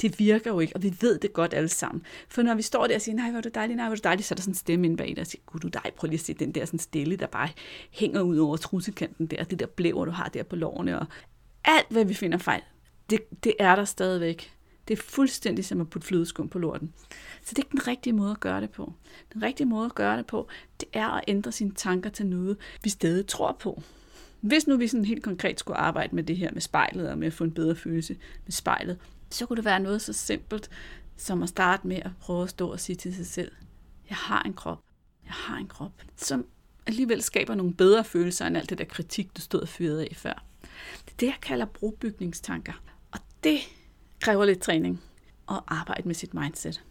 [0.03, 2.03] det virker jo ikke, og vi ved det godt alle sammen.
[2.29, 3.97] For når vi står der og siger, nej, hvor er du dejlig, nej, hvor er
[3.97, 5.69] du dejlig, så er der sådan en stemme inde bag der og siger, gud du
[5.69, 7.49] dig, prøv lige at se den der sådan stille, der bare
[7.91, 11.07] hænger ud over trussekanten der, det der blæver, du har der på lårene, og
[11.65, 12.63] alt, hvad vi finder fejl,
[13.11, 14.53] det, det er der stadigvæk.
[14.89, 16.93] Det er fuldstændig som at putte flødeskum på lorten.
[17.43, 18.93] Så det er ikke den rigtige måde at gøre det på.
[19.33, 20.49] Den rigtige måde at gøre det på,
[20.81, 23.83] det er at ændre sine tanker til noget, vi stadig tror på.
[24.41, 27.27] Hvis nu vi sådan helt konkret skulle arbejde med det her med spejlet, og med
[27.27, 28.99] at få en bedre følelse med spejlet,
[29.35, 30.71] så kunne det være noget så simpelt,
[31.17, 33.53] som at starte med at prøve at stå og sige til sig selv,
[34.09, 34.79] jeg har en krop,
[35.25, 36.47] jeg har en krop, som
[36.87, 40.17] alligevel skaber nogle bedre følelser end alt det der kritik, du stod og fyrede af
[40.17, 40.45] før.
[41.05, 42.73] Det er det, jeg kalder brobygningstanker.
[43.13, 43.59] Og det
[44.21, 45.03] kræver lidt træning
[45.47, 46.83] og arbejde med sit mindset.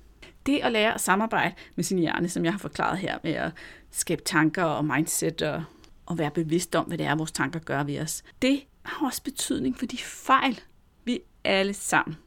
[0.46, 3.52] Det at lære at samarbejde med sin hjerne, som jeg har forklaret her, med at
[3.92, 5.64] skabe tanker og mindset og,
[6.06, 9.24] og være bevidst om, hvad det er, vores tanker gør ved os, det har også
[9.24, 10.60] betydning for de fejl,
[11.06, 12.18] vi alle sammen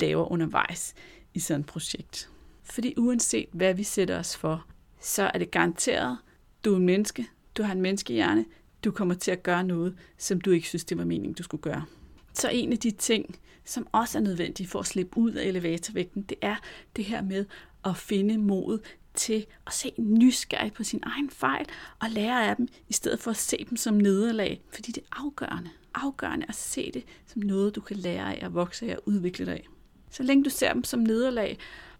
[0.00, 0.94] laver undervejs
[1.34, 2.30] i sådan et projekt.
[2.62, 4.66] Fordi uanset hvad vi sætter os for,
[5.00, 6.18] så er det garanteret,
[6.64, 7.26] du er en menneske,
[7.56, 8.44] du har en menneskehjerne,
[8.84, 11.62] du kommer til at gøre noget, som du ikke synes, det var meningen, du skulle
[11.62, 11.84] gøre.
[12.32, 16.22] Så en af de ting, som også er nødvendige for at slippe ud af elevatorvægten,
[16.22, 16.56] det er
[16.96, 17.44] det her med
[17.84, 18.78] at finde mod
[19.14, 21.66] til at se nysgerrigt på sin egen fejl
[22.00, 25.24] og lære af dem, i stedet for at se dem som nederlag, fordi det er
[25.24, 25.70] afgørende.
[25.94, 29.46] Afgørende at se det som noget, du kan lære af at vokse af og udvikle
[29.46, 29.68] dig af.
[30.14, 31.58] Så længe du ser dem som nederlag,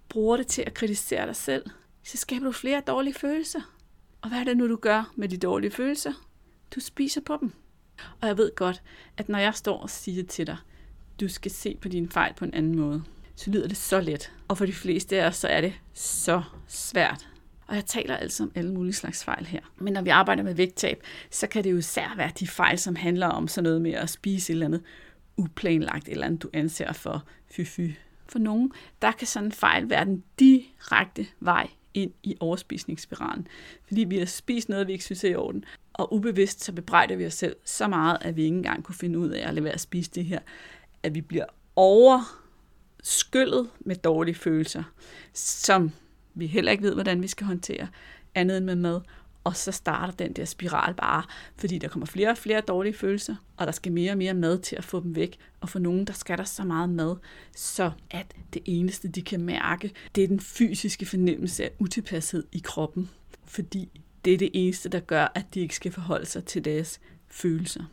[0.09, 1.64] bruger det til at kritisere dig selv,
[2.03, 3.61] så skaber du flere dårlige følelser.
[4.22, 6.12] Og hvad er det nu, du gør med de dårlige følelser?
[6.74, 7.53] Du spiser på dem.
[8.20, 8.83] Og jeg ved godt,
[9.16, 10.57] at når jeg står og siger til dig,
[11.20, 13.03] du skal se på dine fejl på en anden måde,
[13.37, 14.33] så lyder det så let.
[14.48, 17.29] Og for de fleste af os, så er det så svært.
[17.66, 19.61] Og jeg taler altså om alle mulige slags fejl her.
[19.77, 22.96] Men når vi arbejder med vægttab, så kan det jo især være de fejl, som
[22.96, 24.83] handler om sådan noget med at spise et eller andet
[25.37, 27.90] uplanlagt, eller andet du anser for fy-fy.
[28.27, 33.47] For nogen, der kan sådan en fejl være den direkte vej ind i overspisningsspiralen.
[33.87, 35.64] Fordi vi har spist noget, vi ikke synes er i orden.
[35.92, 39.18] Og ubevidst så bebrejder vi os selv så meget, at vi ikke engang kunne finde
[39.18, 40.38] ud af at lade være at spise det her.
[41.03, 41.44] At vi bliver
[41.77, 44.83] overskyllet med dårlige følelser,
[45.33, 45.92] som
[46.35, 47.88] vi heller ikke ved, hvordan vi skal håndtere,
[48.35, 49.01] andet end med mad.
[49.44, 51.22] Og så starter den der spiral bare,
[51.57, 54.59] fordi der kommer flere og flere dårlige følelser, og der skal mere og mere mad
[54.59, 55.37] til at få dem væk.
[55.61, 57.16] Og for nogen, der skal der så meget mad,
[57.57, 62.59] så at det eneste, de kan mærke, det er den fysiske fornemmelse af utilpashed i
[62.64, 63.11] kroppen.
[63.44, 67.00] Fordi det er det eneste, der gør, at de ikke skal forholde sig til deres
[67.28, 67.85] følelser.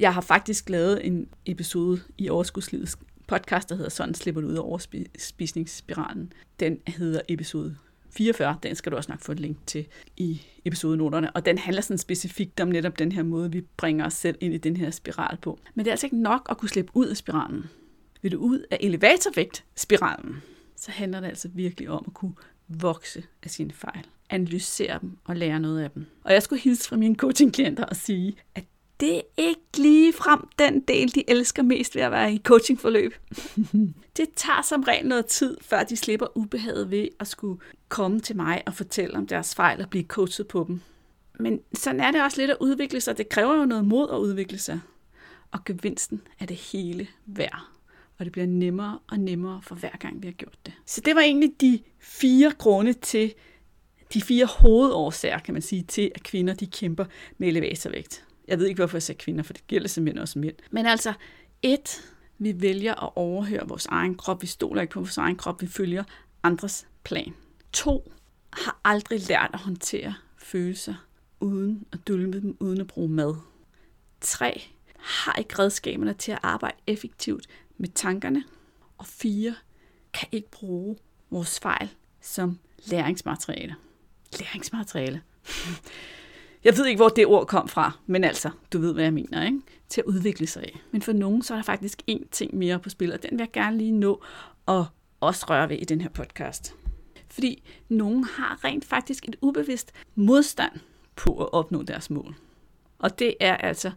[0.00, 4.54] Jeg har faktisk lavet en episode i Overskudslivets podcast, der hedder Sådan slipper du ud
[4.54, 6.32] af overspisningsspiralen.
[6.60, 7.76] Den hedder episode
[8.10, 11.82] 44, den skal du også nok få et link til i episodenoterne, og den handler
[11.82, 14.90] sådan specifikt om netop den her måde, vi bringer os selv ind i den her
[14.90, 15.58] spiral på.
[15.74, 17.64] Men det er altså ikke nok at kunne slippe ud af spiralen.
[18.22, 20.36] Vil du ud af elevatorvægt-spiralen,
[20.76, 22.34] så handler det altså virkelig om at kunne
[22.68, 26.06] vokse af sine fejl, analysere dem og lære noget af dem.
[26.24, 28.64] Og jeg skulle hilse fra mine coaching-klienter og sige, at
[29.00, 33.14] det er ikke lige frem den del, de elsker mest ved at være i coachingforløb.
[34.16, 38.36] det tager som regel noget tid, før de slipper ubehaget ved at skulle komme til
[38.36, 40.80] mig og fortælle om deres fejl og blive coachet på dem.
[41.38, 43.18] Men sådan er det også lidt at udvikle sig.
[43.18, 44.80] Det kræver jo noget mod at udvikle sig.
[45.50, 47.62] Og gevinsten er det hele værd.
[48.18, 50.74] Og det bliver nemmere og nemmere for hver gang, vi har gjort det.
[50.86, 53.34] Så det var egentlig de fire grunde til,
[54.14, 57.04] de fire hovedårsager, kan man sige, til, at kvinder de kæmper
[57.38, 58.24] med elevatorvægt.
[58.48, 60.56] Jeg ved ikke, hvorfor jeg sagde kvinder, for det gælder simpelthen også mænd.
[60.70, 61.12] Men altså,
[61.62, 64.42] et, vi vælger at overhøre vores egen krop.
[64.42, 65.62] Vi stoler ikke på vores egen krop.
[65.62, 66.04] Vi følger
[66.42, 67.34] andres plan.
[67.72, 68.12] To,
[68.52, 70.94] har aldrig lært at håndtere følelser
[71.40, 73.34] uden at dulme dem, uden at bruge mad.
[74.20, 74.62] Tre,
[74.96, 77.46] Har ikke redskaberne til at arbejde effektivt
[77.78, 78.44] med tankerne.
[78.98, 79.54] Og fire,
[80.12, 80.96] Kan ikke bruge
[81.30, 81.88] vores fejl
[82.20, 83.74] som læringsmateriale.
[84.38, 85.22] Læringsmateriale.
[86.64, 89.46] Jeg ved ikke, hvor det ord kom fra, men altså, du ved, hvad jeg mener,
[89.46, 89.60] ikke?
[89.88, 90.80] Til at udvikle sig af.
[90.90, 93.38] Men for nogen, så er der faktisk én ting mere på spil, og den vil
[93.38, 94.22] jeg gerne lige nå
[94.66, 94.86] og
[95.20, 96.74] også røre ved i den her podcast.
[97.28, 100.72] Fordi nogen har rent faktisk et ubevidst modstand
[101.16, 102.34] på at opnå deres mål.
[102.98, 103.90] Og det er altså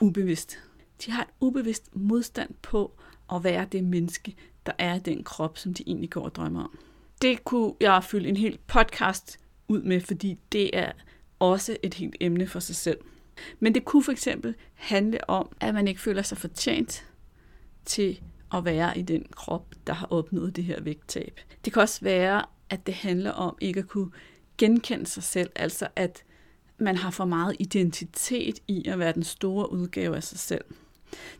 [0.00, 0.58] ubevidst.
[1.06, 2.92] De har et ubevidst modstand på
[3.32, 4.34] at være det menneske,
[4.66, 6.78] der er den krop, som de egentlig går og drømmer om.
[7.22, 10.92] Det kunne jeg fylde en hel podcast ud med, fordi det er
[11.40, 12.98] også et helt emne for sig selv.
[13.60, 17.06] Men det kunne for eksempel handle om, at man ikke føler sig fortjent
[17.84, 18.20] til
[18.54, 21.40] at være i den krop, der har opnået det her vægttab.
[21.64, 24.10] Det kan også være, at det handler om ikke at kunne
[24.58, 26.24] genkende sig selv, altså at
[26.78, 30.64] man har for meget identitet i at være den store udgave af sig selv.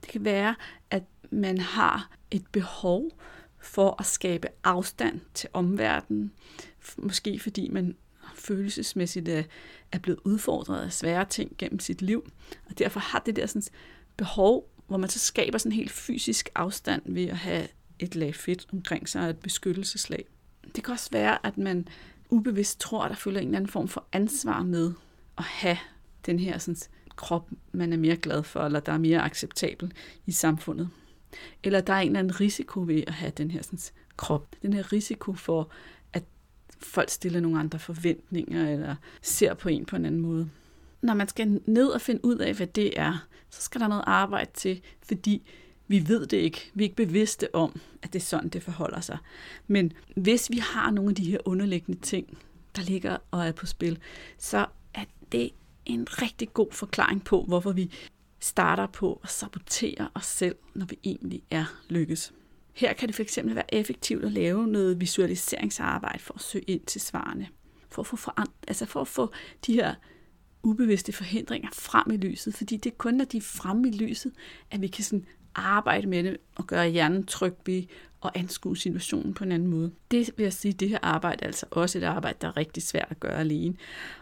[0.01, 0.55] Det kan være,
[0.91, 3.11] at man har et behov
[3.59, 6.33] for at skabe afstand til omverdenen,
[6.97, 7.97] måske fordi man
[8.41, 9.45] følelsesmæssigt øh,
[9.93, 12.31] er blevet udfordret af svære ting gennem sit liv,
[12.67, 13.63] og derfor har det der sådan
[14.17, 18.35] behov, hvor man så skaber sådan en helt fysisk afstand ved at have et lag
[18.35, 20.25] fedt omkring sig og et beskyttelseslag.
[20.77, 21.89] Det kan også være, at man
[22.31, 24.93] ubevidst tror, at der følger en eller anden form for ansvar med
[25.39, 25.79] at have
[26.27, 26.77] den her sådan,
[27.17, 29.93] krop, man er mere glad for, eller der er mere acceptabel
[30.27, 30.89] i samfundet.
[31.63, 33.79] Eller der er en eller anden risiko ved at have den her sådan,
[34.17, 34.57] krop.
[34.63, 35.71] Den her risiko for,
[36.83, 40.51] folk stiller nogle andre forventninger, eller ser på en på en anden måde.
[41.03, 44.05] Når man skal ned og finde ud af, hvad det er, så skal der noget
[44.07, 45.43] arbejde til, fordi
[45.89, 46.71] vi ved det ikke.
[46.75, 49.19] Vi er ikke bevidste om, at det er sådan, det forholder sig.
[49.67, 52.39] Men hvis vi har nogle af de her underliggende ting,
[52.77, 53.99] der ligger og er på spil,
[54.39, 55.51] så er det
[55.87, 57.91] en rigtig god forklaring på, hvorfor vi
[58.41, 62.33] starter på at sabotere os selv, når vi egentlig er lykkes.
[62.75, 67.01] Her kan det fx være effektivt at lave noget visualiseringsarbejde for at søge ind til
[67.01, 67.49] svarene.
[67.89, 69.33] For at få, forand- altså for at få
[69.67, 69.95] de her
[70.63, 74.33] ubevidste forhindringer frem i lyset, fordi det er kun, når de er fremme i lyset,
[74.71, 77.83] at vi kan sådan arbejde med det og gøre hjernen tryg ved
[78.21, 79.93] og anskue situationen på en anden måde.
[80.11, 82.83] Det vil jeg sige, det her arbejde er altså også et arbejde, der er rigtig
[82.83, 83.75] svært at gøre alene.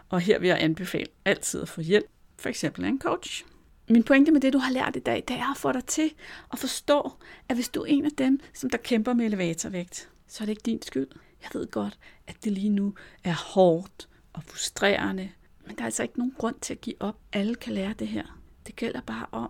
[0.09, 2.05] Og her vil jeg anbefale altid at få hjælp,
[2.37, 3.45] for eksempel af en coach.
[3.91, 6.13] Min pointe med det, du har lært i dag, det er at få dig til
[6.53, 7.11] at forstå,
[7.49, 10.51] at hvis du er en af dem, som der kæmper med elevatorvægt, så er det
[10.51, 11.07] ikke din skyld.
[11.41, 15.29] Jeg ved godt, at det lige nu er hårdt og frustrerende,
[15.65, 17.19] men der er altså ikke nogen grund til at give op.
[17.33, 18.39] Alle kan lære det her.
[18.67, 19.49] Det gælder bare om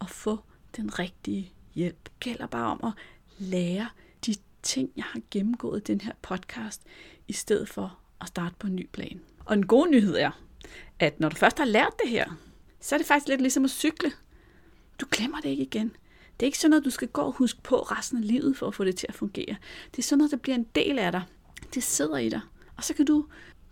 [0.00, 0.38] at få
[0.76, 2.04] den rigtige hjælp.
[2.04, 2.92] Det gælder bare om at
[3.38, 3.88] lære
[4.26, 6.82] de ting, jeg har gennemgået i den her podcast,
[7.28, 9.20] i stedet for at starte på en ny plan.
[9.44, 10.30] Og en god nyhed er,
[10.98, 12.34] at når du først har lært det her,
[12.80, 14.12] så er det faktisk lidt ligesom at cykle.
[15.00, 15.96] Du glemmer det ikke igen.
[16.40, 18.66] Det er ikke sådan noget, du skal gå og huske på resten af livet for
[18.66, 19.56] at få det til at fungere.
[19.90, 21.22] Det er sådan noget, der bliver en del af dig.
[21.74, 22.40] Det sidder i dig.
[22.76, 23.24] Og så kan du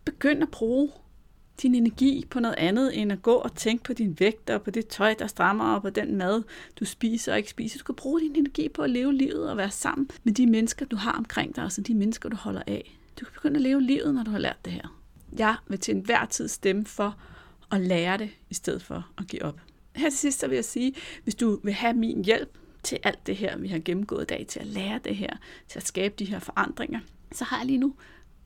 [0.04, 0.90] begynde at bruge
[1.62, 4.70] din energi på noget andet, end at gå og tænke på din vægt og på
[4.70, 6.42] det tøj, der strammer og på den mad,
[6.80, 7.78] du spiser og ikke spiser.
[7.78, 10.86] Du skal bruge din energi på at leve livet og være sammen med de mennesker,
[10.86, 12.98] du har omkring dig, altså de mennesker, du holder af.
[13.20, 15.00] Du kan begynde at leve livet, når du har lært det her.
[15.38, 17.16] Jeg vil til enhver tid stemme for
[17.72, 19.60] at lære det, i stedet for at give op.
[19.96, 23.26] Her til sidst så vil jeg sige, hvis du vil have min hjælp til alt
[23.26, 25.36] det her, vi har gennemgået i dag, til at lære det her,
[25.68, 27.00] til at skabe de her forandringer,
[27.32, 27.94] så har jeg lige nu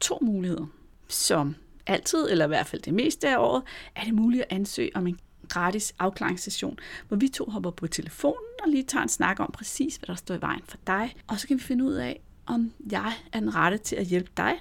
[0.00, 0.66] to muligheder,
[1.08, 1.54] som
[1.86, 3.62] altid, eller i hvert fald det meste af året,
[3.96, 6.78] er det muligt at ansøge om en gratis afklaringssession,
[7.08, 10.14] hvor vi to hopper på telefonen og lige tager en snak om præcis, hvad der
[10.14, 11.14] står i vejen for dig.
[11.26, 14.30] Og så kan vi finde ud af, om jeg er den rette til at hjælpe
[14.36, 14.54] dig,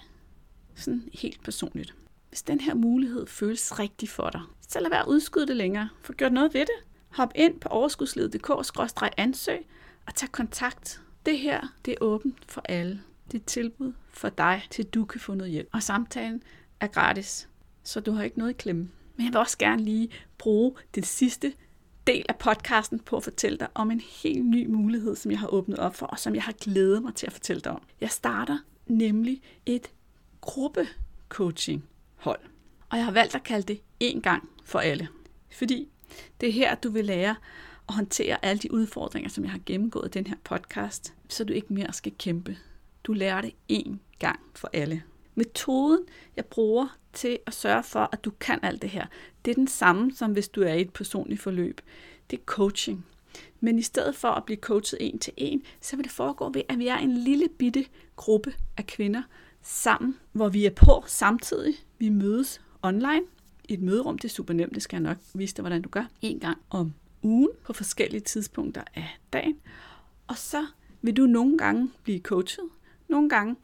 [0.76, 1.96] sådan helt personligt.
[2.30, 5.90] Hvis den her mulighed føles rigtig for dig, så lad være at udskyde det længere.
[6.02, 6.86] Få gjort noget ved det.
[7.10, 9.66] Hop ind på overskudslivet.dk-ansøg
[10.08, 11.02] og tag kontakt.
[11.26, 13.02] Det her, det er åbent for alle.
[13.26, 15.70] Det er et tilbud for dig, til du kan få noget hjælp.
[15.74, 16.44] Og samtalen
[16.80, 17.50] er gratis,
[17.84, 18.90] så du har ikke noget i klemme.
[19.16, 21.54] Men jeg vil også gerne lige bruge den sidste
[22.08, 25.48] del af podcasten på at fortælle dig om en helt ny mulighed, som jeg har
[25.48, 27.82] åbnet op for, og som jeg har glædet mig til at fortælle dig om.
[28.02, 29.92] Jeg starter nemlig et
[32.20, 32.40] hold.
[32.90, 35.08] Og jeg har valgt at kalde det en gang for alle.
[35.52, 35.90] Fordi
[36.42, 37.36] det er her, du vil lære
[37.90, 41.54] at håndtere alle de udfordringer, som jeg har gennemgået i den her podcast, så du
[41.54, 42.58] ikke mere skal kæmpe.
[43.04, 45.04] Du lærer det en gang for alle.
[45.36, 46.02] Metoden,
[46.36, 49.06] jeg bruger til at sørge for, at du kan alt det her,
[49.46, 51.82] det er den samme, som hvis du er i et personligt forløb.
[52.32, 53.06] Det er coaching.
[53.60, 56.62] Men i stedet for at blive coachet en til en, så vil det foregå ved,
[56.70, 59.24] at vi er en lille bitte gruppe af kvinder
[59.62, 61.74] sammen, hvor vi er på samtidig.
[61.98, 63.22] Vi mødes online
[63.64, 64.18] i et møderum.
[64.18, 66.06] Det er super nemt, det skal jeg nok vise dig, hvordan du gør.
[66.22, 66.94] En gang om
[67.24, 69.58] ugen på forskellige tidspunkter af dagen.
[70.28, 70.66] Og så
[71.02, 72.66] vil du nogle gange blive coachet.
[73.08, 73.56] Nogle gange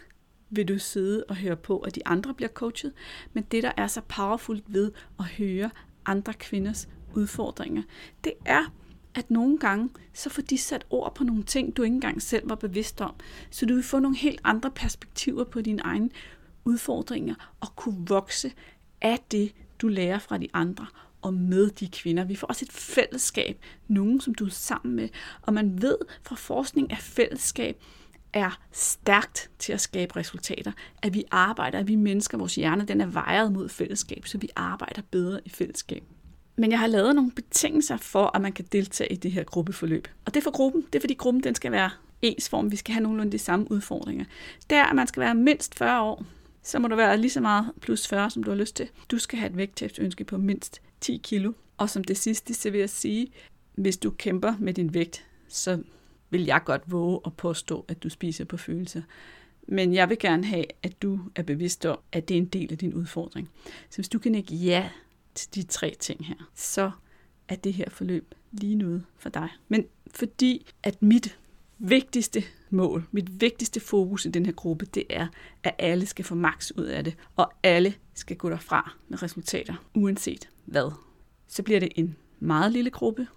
[0.50, 2.94] vil du sidde og høre på, at de andre bliver coachet.
[3.34, 5.70] Men det, der er så powerfult ved at høre
[6.06, 7.84] andre kvinders udfordringer,
[8.24, 8.74] det er,
[9.16, 12.50] at nogle gange, så får de sat ord på nogle ting, du ikke engang selv
[12.50, 13.14] var bevidst om.
[13.50, 16.10] Så du vil få nogle helt andre perspektiver på dine egne
[16.66, 18.54] udfordringer og kunne vokse
[19.02, 20.86] af det, du lærer fra de andre
[21.22, 22.24] og med de kvinder.
[22.24, 25.10] Vi får også et fællesskab, nogen som du er sammen med.
[25.42, 27.82] Og man ved fra forskning, at fællesskab
[28.34, 30.72] er stærkt til at skabe resultater.
[31.02, 34.50] At vi arbejder, at vi mennesker, vores hjerne, den er vejet mod fællesskab, så vi
[34.56, 36.04] arbejder bedre i fællesskab.
[36.56, 40.08] Men jeg har lavet nogle betingelser for, at man kan deltage i det her gruppeforløb.
[40.26, 40.82] Og det er for gruppen.
[40.82, 41.90] Det er fordi gruppen den skal være
[42.22, 42.72] ens form.
[42.72, 44.26] Vi skal have nogenlunde de samme udfordringer.
[44.70, 46.26] Det er, at man skal være mindst 40 år.
[46.64, 48.90] Så må du være lige så meget plus 40, som du har lyst til.
[49.12, 51.52] Du skal have et vægttabsønske på mindst 10 kilo.
[51.78, 53.28] Og som det sidste, så vil jeg sige,
[53.76, 55.80] hvis du kæmper med din vægt, så
[56.30, 59.02] vil jeg godt våge at påstå, at du spiser på følelser.
[59.68, 62.72] Men jeg vil gerne have, at du er bevidst om, at det er en del
[62.72, 63.50] af din udfordring.
[63.90, 64.90] Så hvis du kan ikke ja
[65.36, 66.92] til de tre ting her, så
[67.48, 69.50] er det her forløb lige noget for dig.
[69.68, 71.40] Men fordi at mit
[71.78, 75.28] vigtigste mål, mit vigtigste fokus i den her gruppe, det er,
[75.64, 79.74] at alle skal få maks ud af det, og alle skal gå derfra med resultater,
[79.94, 80.92] uanset hvad.
[81.48, 83.28] Så bliver det en meget lille gruppe.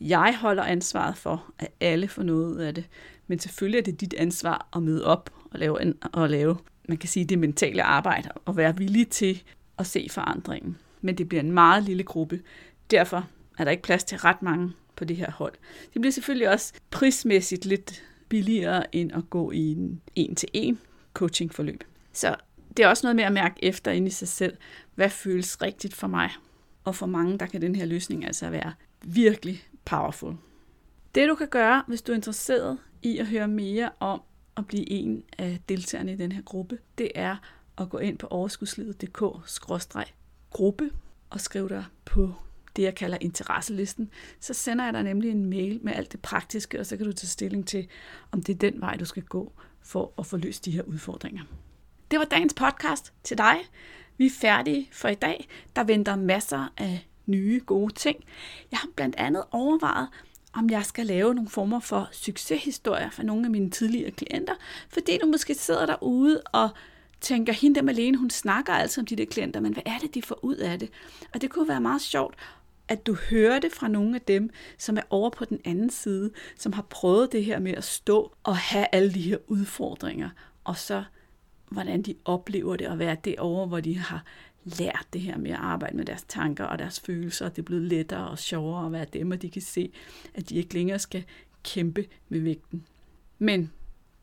[0.00, 2.88] Jeg holder ansvaret for, at alle får noget ud af det,
[3.26, 6.56] men selvfølgelig er det dit ansvar at møde op og lave, og lave
[6.88, 9.42] man kan sige, det mentale arbejde, og være villig til
[9.78, 10.76] at se forandringen.
[11.00, 12.40] Men det bliver en meget lille gruppe.
[12.90, 13.28] Derfor
[13.58, 15.52] er der ikke plads til ret mange på det her hold.
[15.92, 20.78] Det bliver selvfølgelig også prismæssigt lidt billigere end at gå i en en-til-en
[21.14, 21.84] coachingforløb.
[22.12, 22.36] Så
[22.76, 24.56] det er også noget med at mærke efter ind i sig selv,
[24.94, 26.30] hvad føles rigtigt for mig.
[26.84, 28.72] Og for mange, der kan den her løsning altså være
[29.04, 30.34] virkelig powerful.
[31.14, 34.22] Det du kan gøre, hvis du er interesseret i at høre mere om
[34.56, 37.36] at blive en af deltagerne i den her gruppe, det er
[37.78, 38.26] at gå ind på
[40.50, 40.90] gruppe
[41.30, 42.34] og skrive dig på
[42.76, 46.80] det, jeg kalder interesselisten, så sender jeg dig nemlig en mail med alt det praktiske,
[46.80, 47.88] og så kan du tage stilling til,
[48.32, 51.42] om det er den vej, du skal gå for at få løst de her udfordringer.
[52.10, 53.56] Det var dagens podcast til dig.
[54.18, 55.48] Vi er færdige for i dag.
[55.76, 58.24] Der venter masser af nye gode ting.
[58.70, 60.08] Jeg har blandt andet overvejet,
[60.52, 64.54] om jeg skal lave nogle former for succeshistorier for nogle af mine tidligere klienter,
[64.88, 66.70] fordi du måske sidder derude og
[67.20, 70.14] tænker, hende der Malene, hun snakker altså om de der klienter, men hvad er det,
[70.14, 70.90] de får ud af det?
[71.34, 72.34] Og det kunne være meget sjovt
[72.88, 76.30] at du hører det fra nogle af dem, som er over på den anden side,
[76.58, 80.30] som har prøvet det her med at stå og have alle de her udfordringer,
[80.64, 81.04] og så
[81.70, 84.24] hvordan de oplever det at være derovre, hvor de har
[84.64, 87.66] lært det her med at arbejde med deres tanker og deres følelser, og det er
[87.66, 89.92] blevet lettere og sjovere at være dem, og de kan se,
[90.34, 91.24] at de ikke længere skal
[91.62, 92.86] kæmpe med vægten.
[93.38, 93.72] Men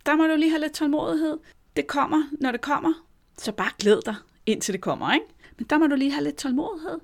[0.05, 1.37] der må du lige have lidt tålmodighed.
[1.75, 2.93] Det kommer, når det kommer,
[3.37, 5.25] så bare glæd dig, indtil det kommer, ikke?
[5.57, 6.99] Men der må du lige have lidt tålmodighed,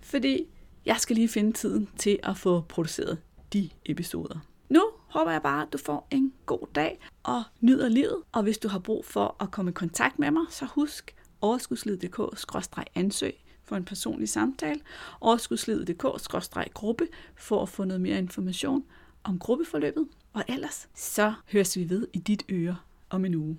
[0.00, 0.46] fordi
[0.86, 3.18] jeg skal lige finde tiden til at få produceret
[3.52, 4.38] de episoder.
[4.68, 8.16] Nu håber jeg bare, at du får en god dag og nyder livet.
[8.32, 13.34] Og hvis du har brug for at komme i kontakt med mig, så husk overskudslivet.dk-ansøg
[13.64, 14.80] for en personlig samtale.
[15.20, 18.84] Overskudslivet.dk-gruppe for at få noget mere information
[19.24, 20.08] om gruppeforløbet.
[20.32, 22.76] Og ellers så høres vi ved i dit øre
[23.10, 23.58] om en uge.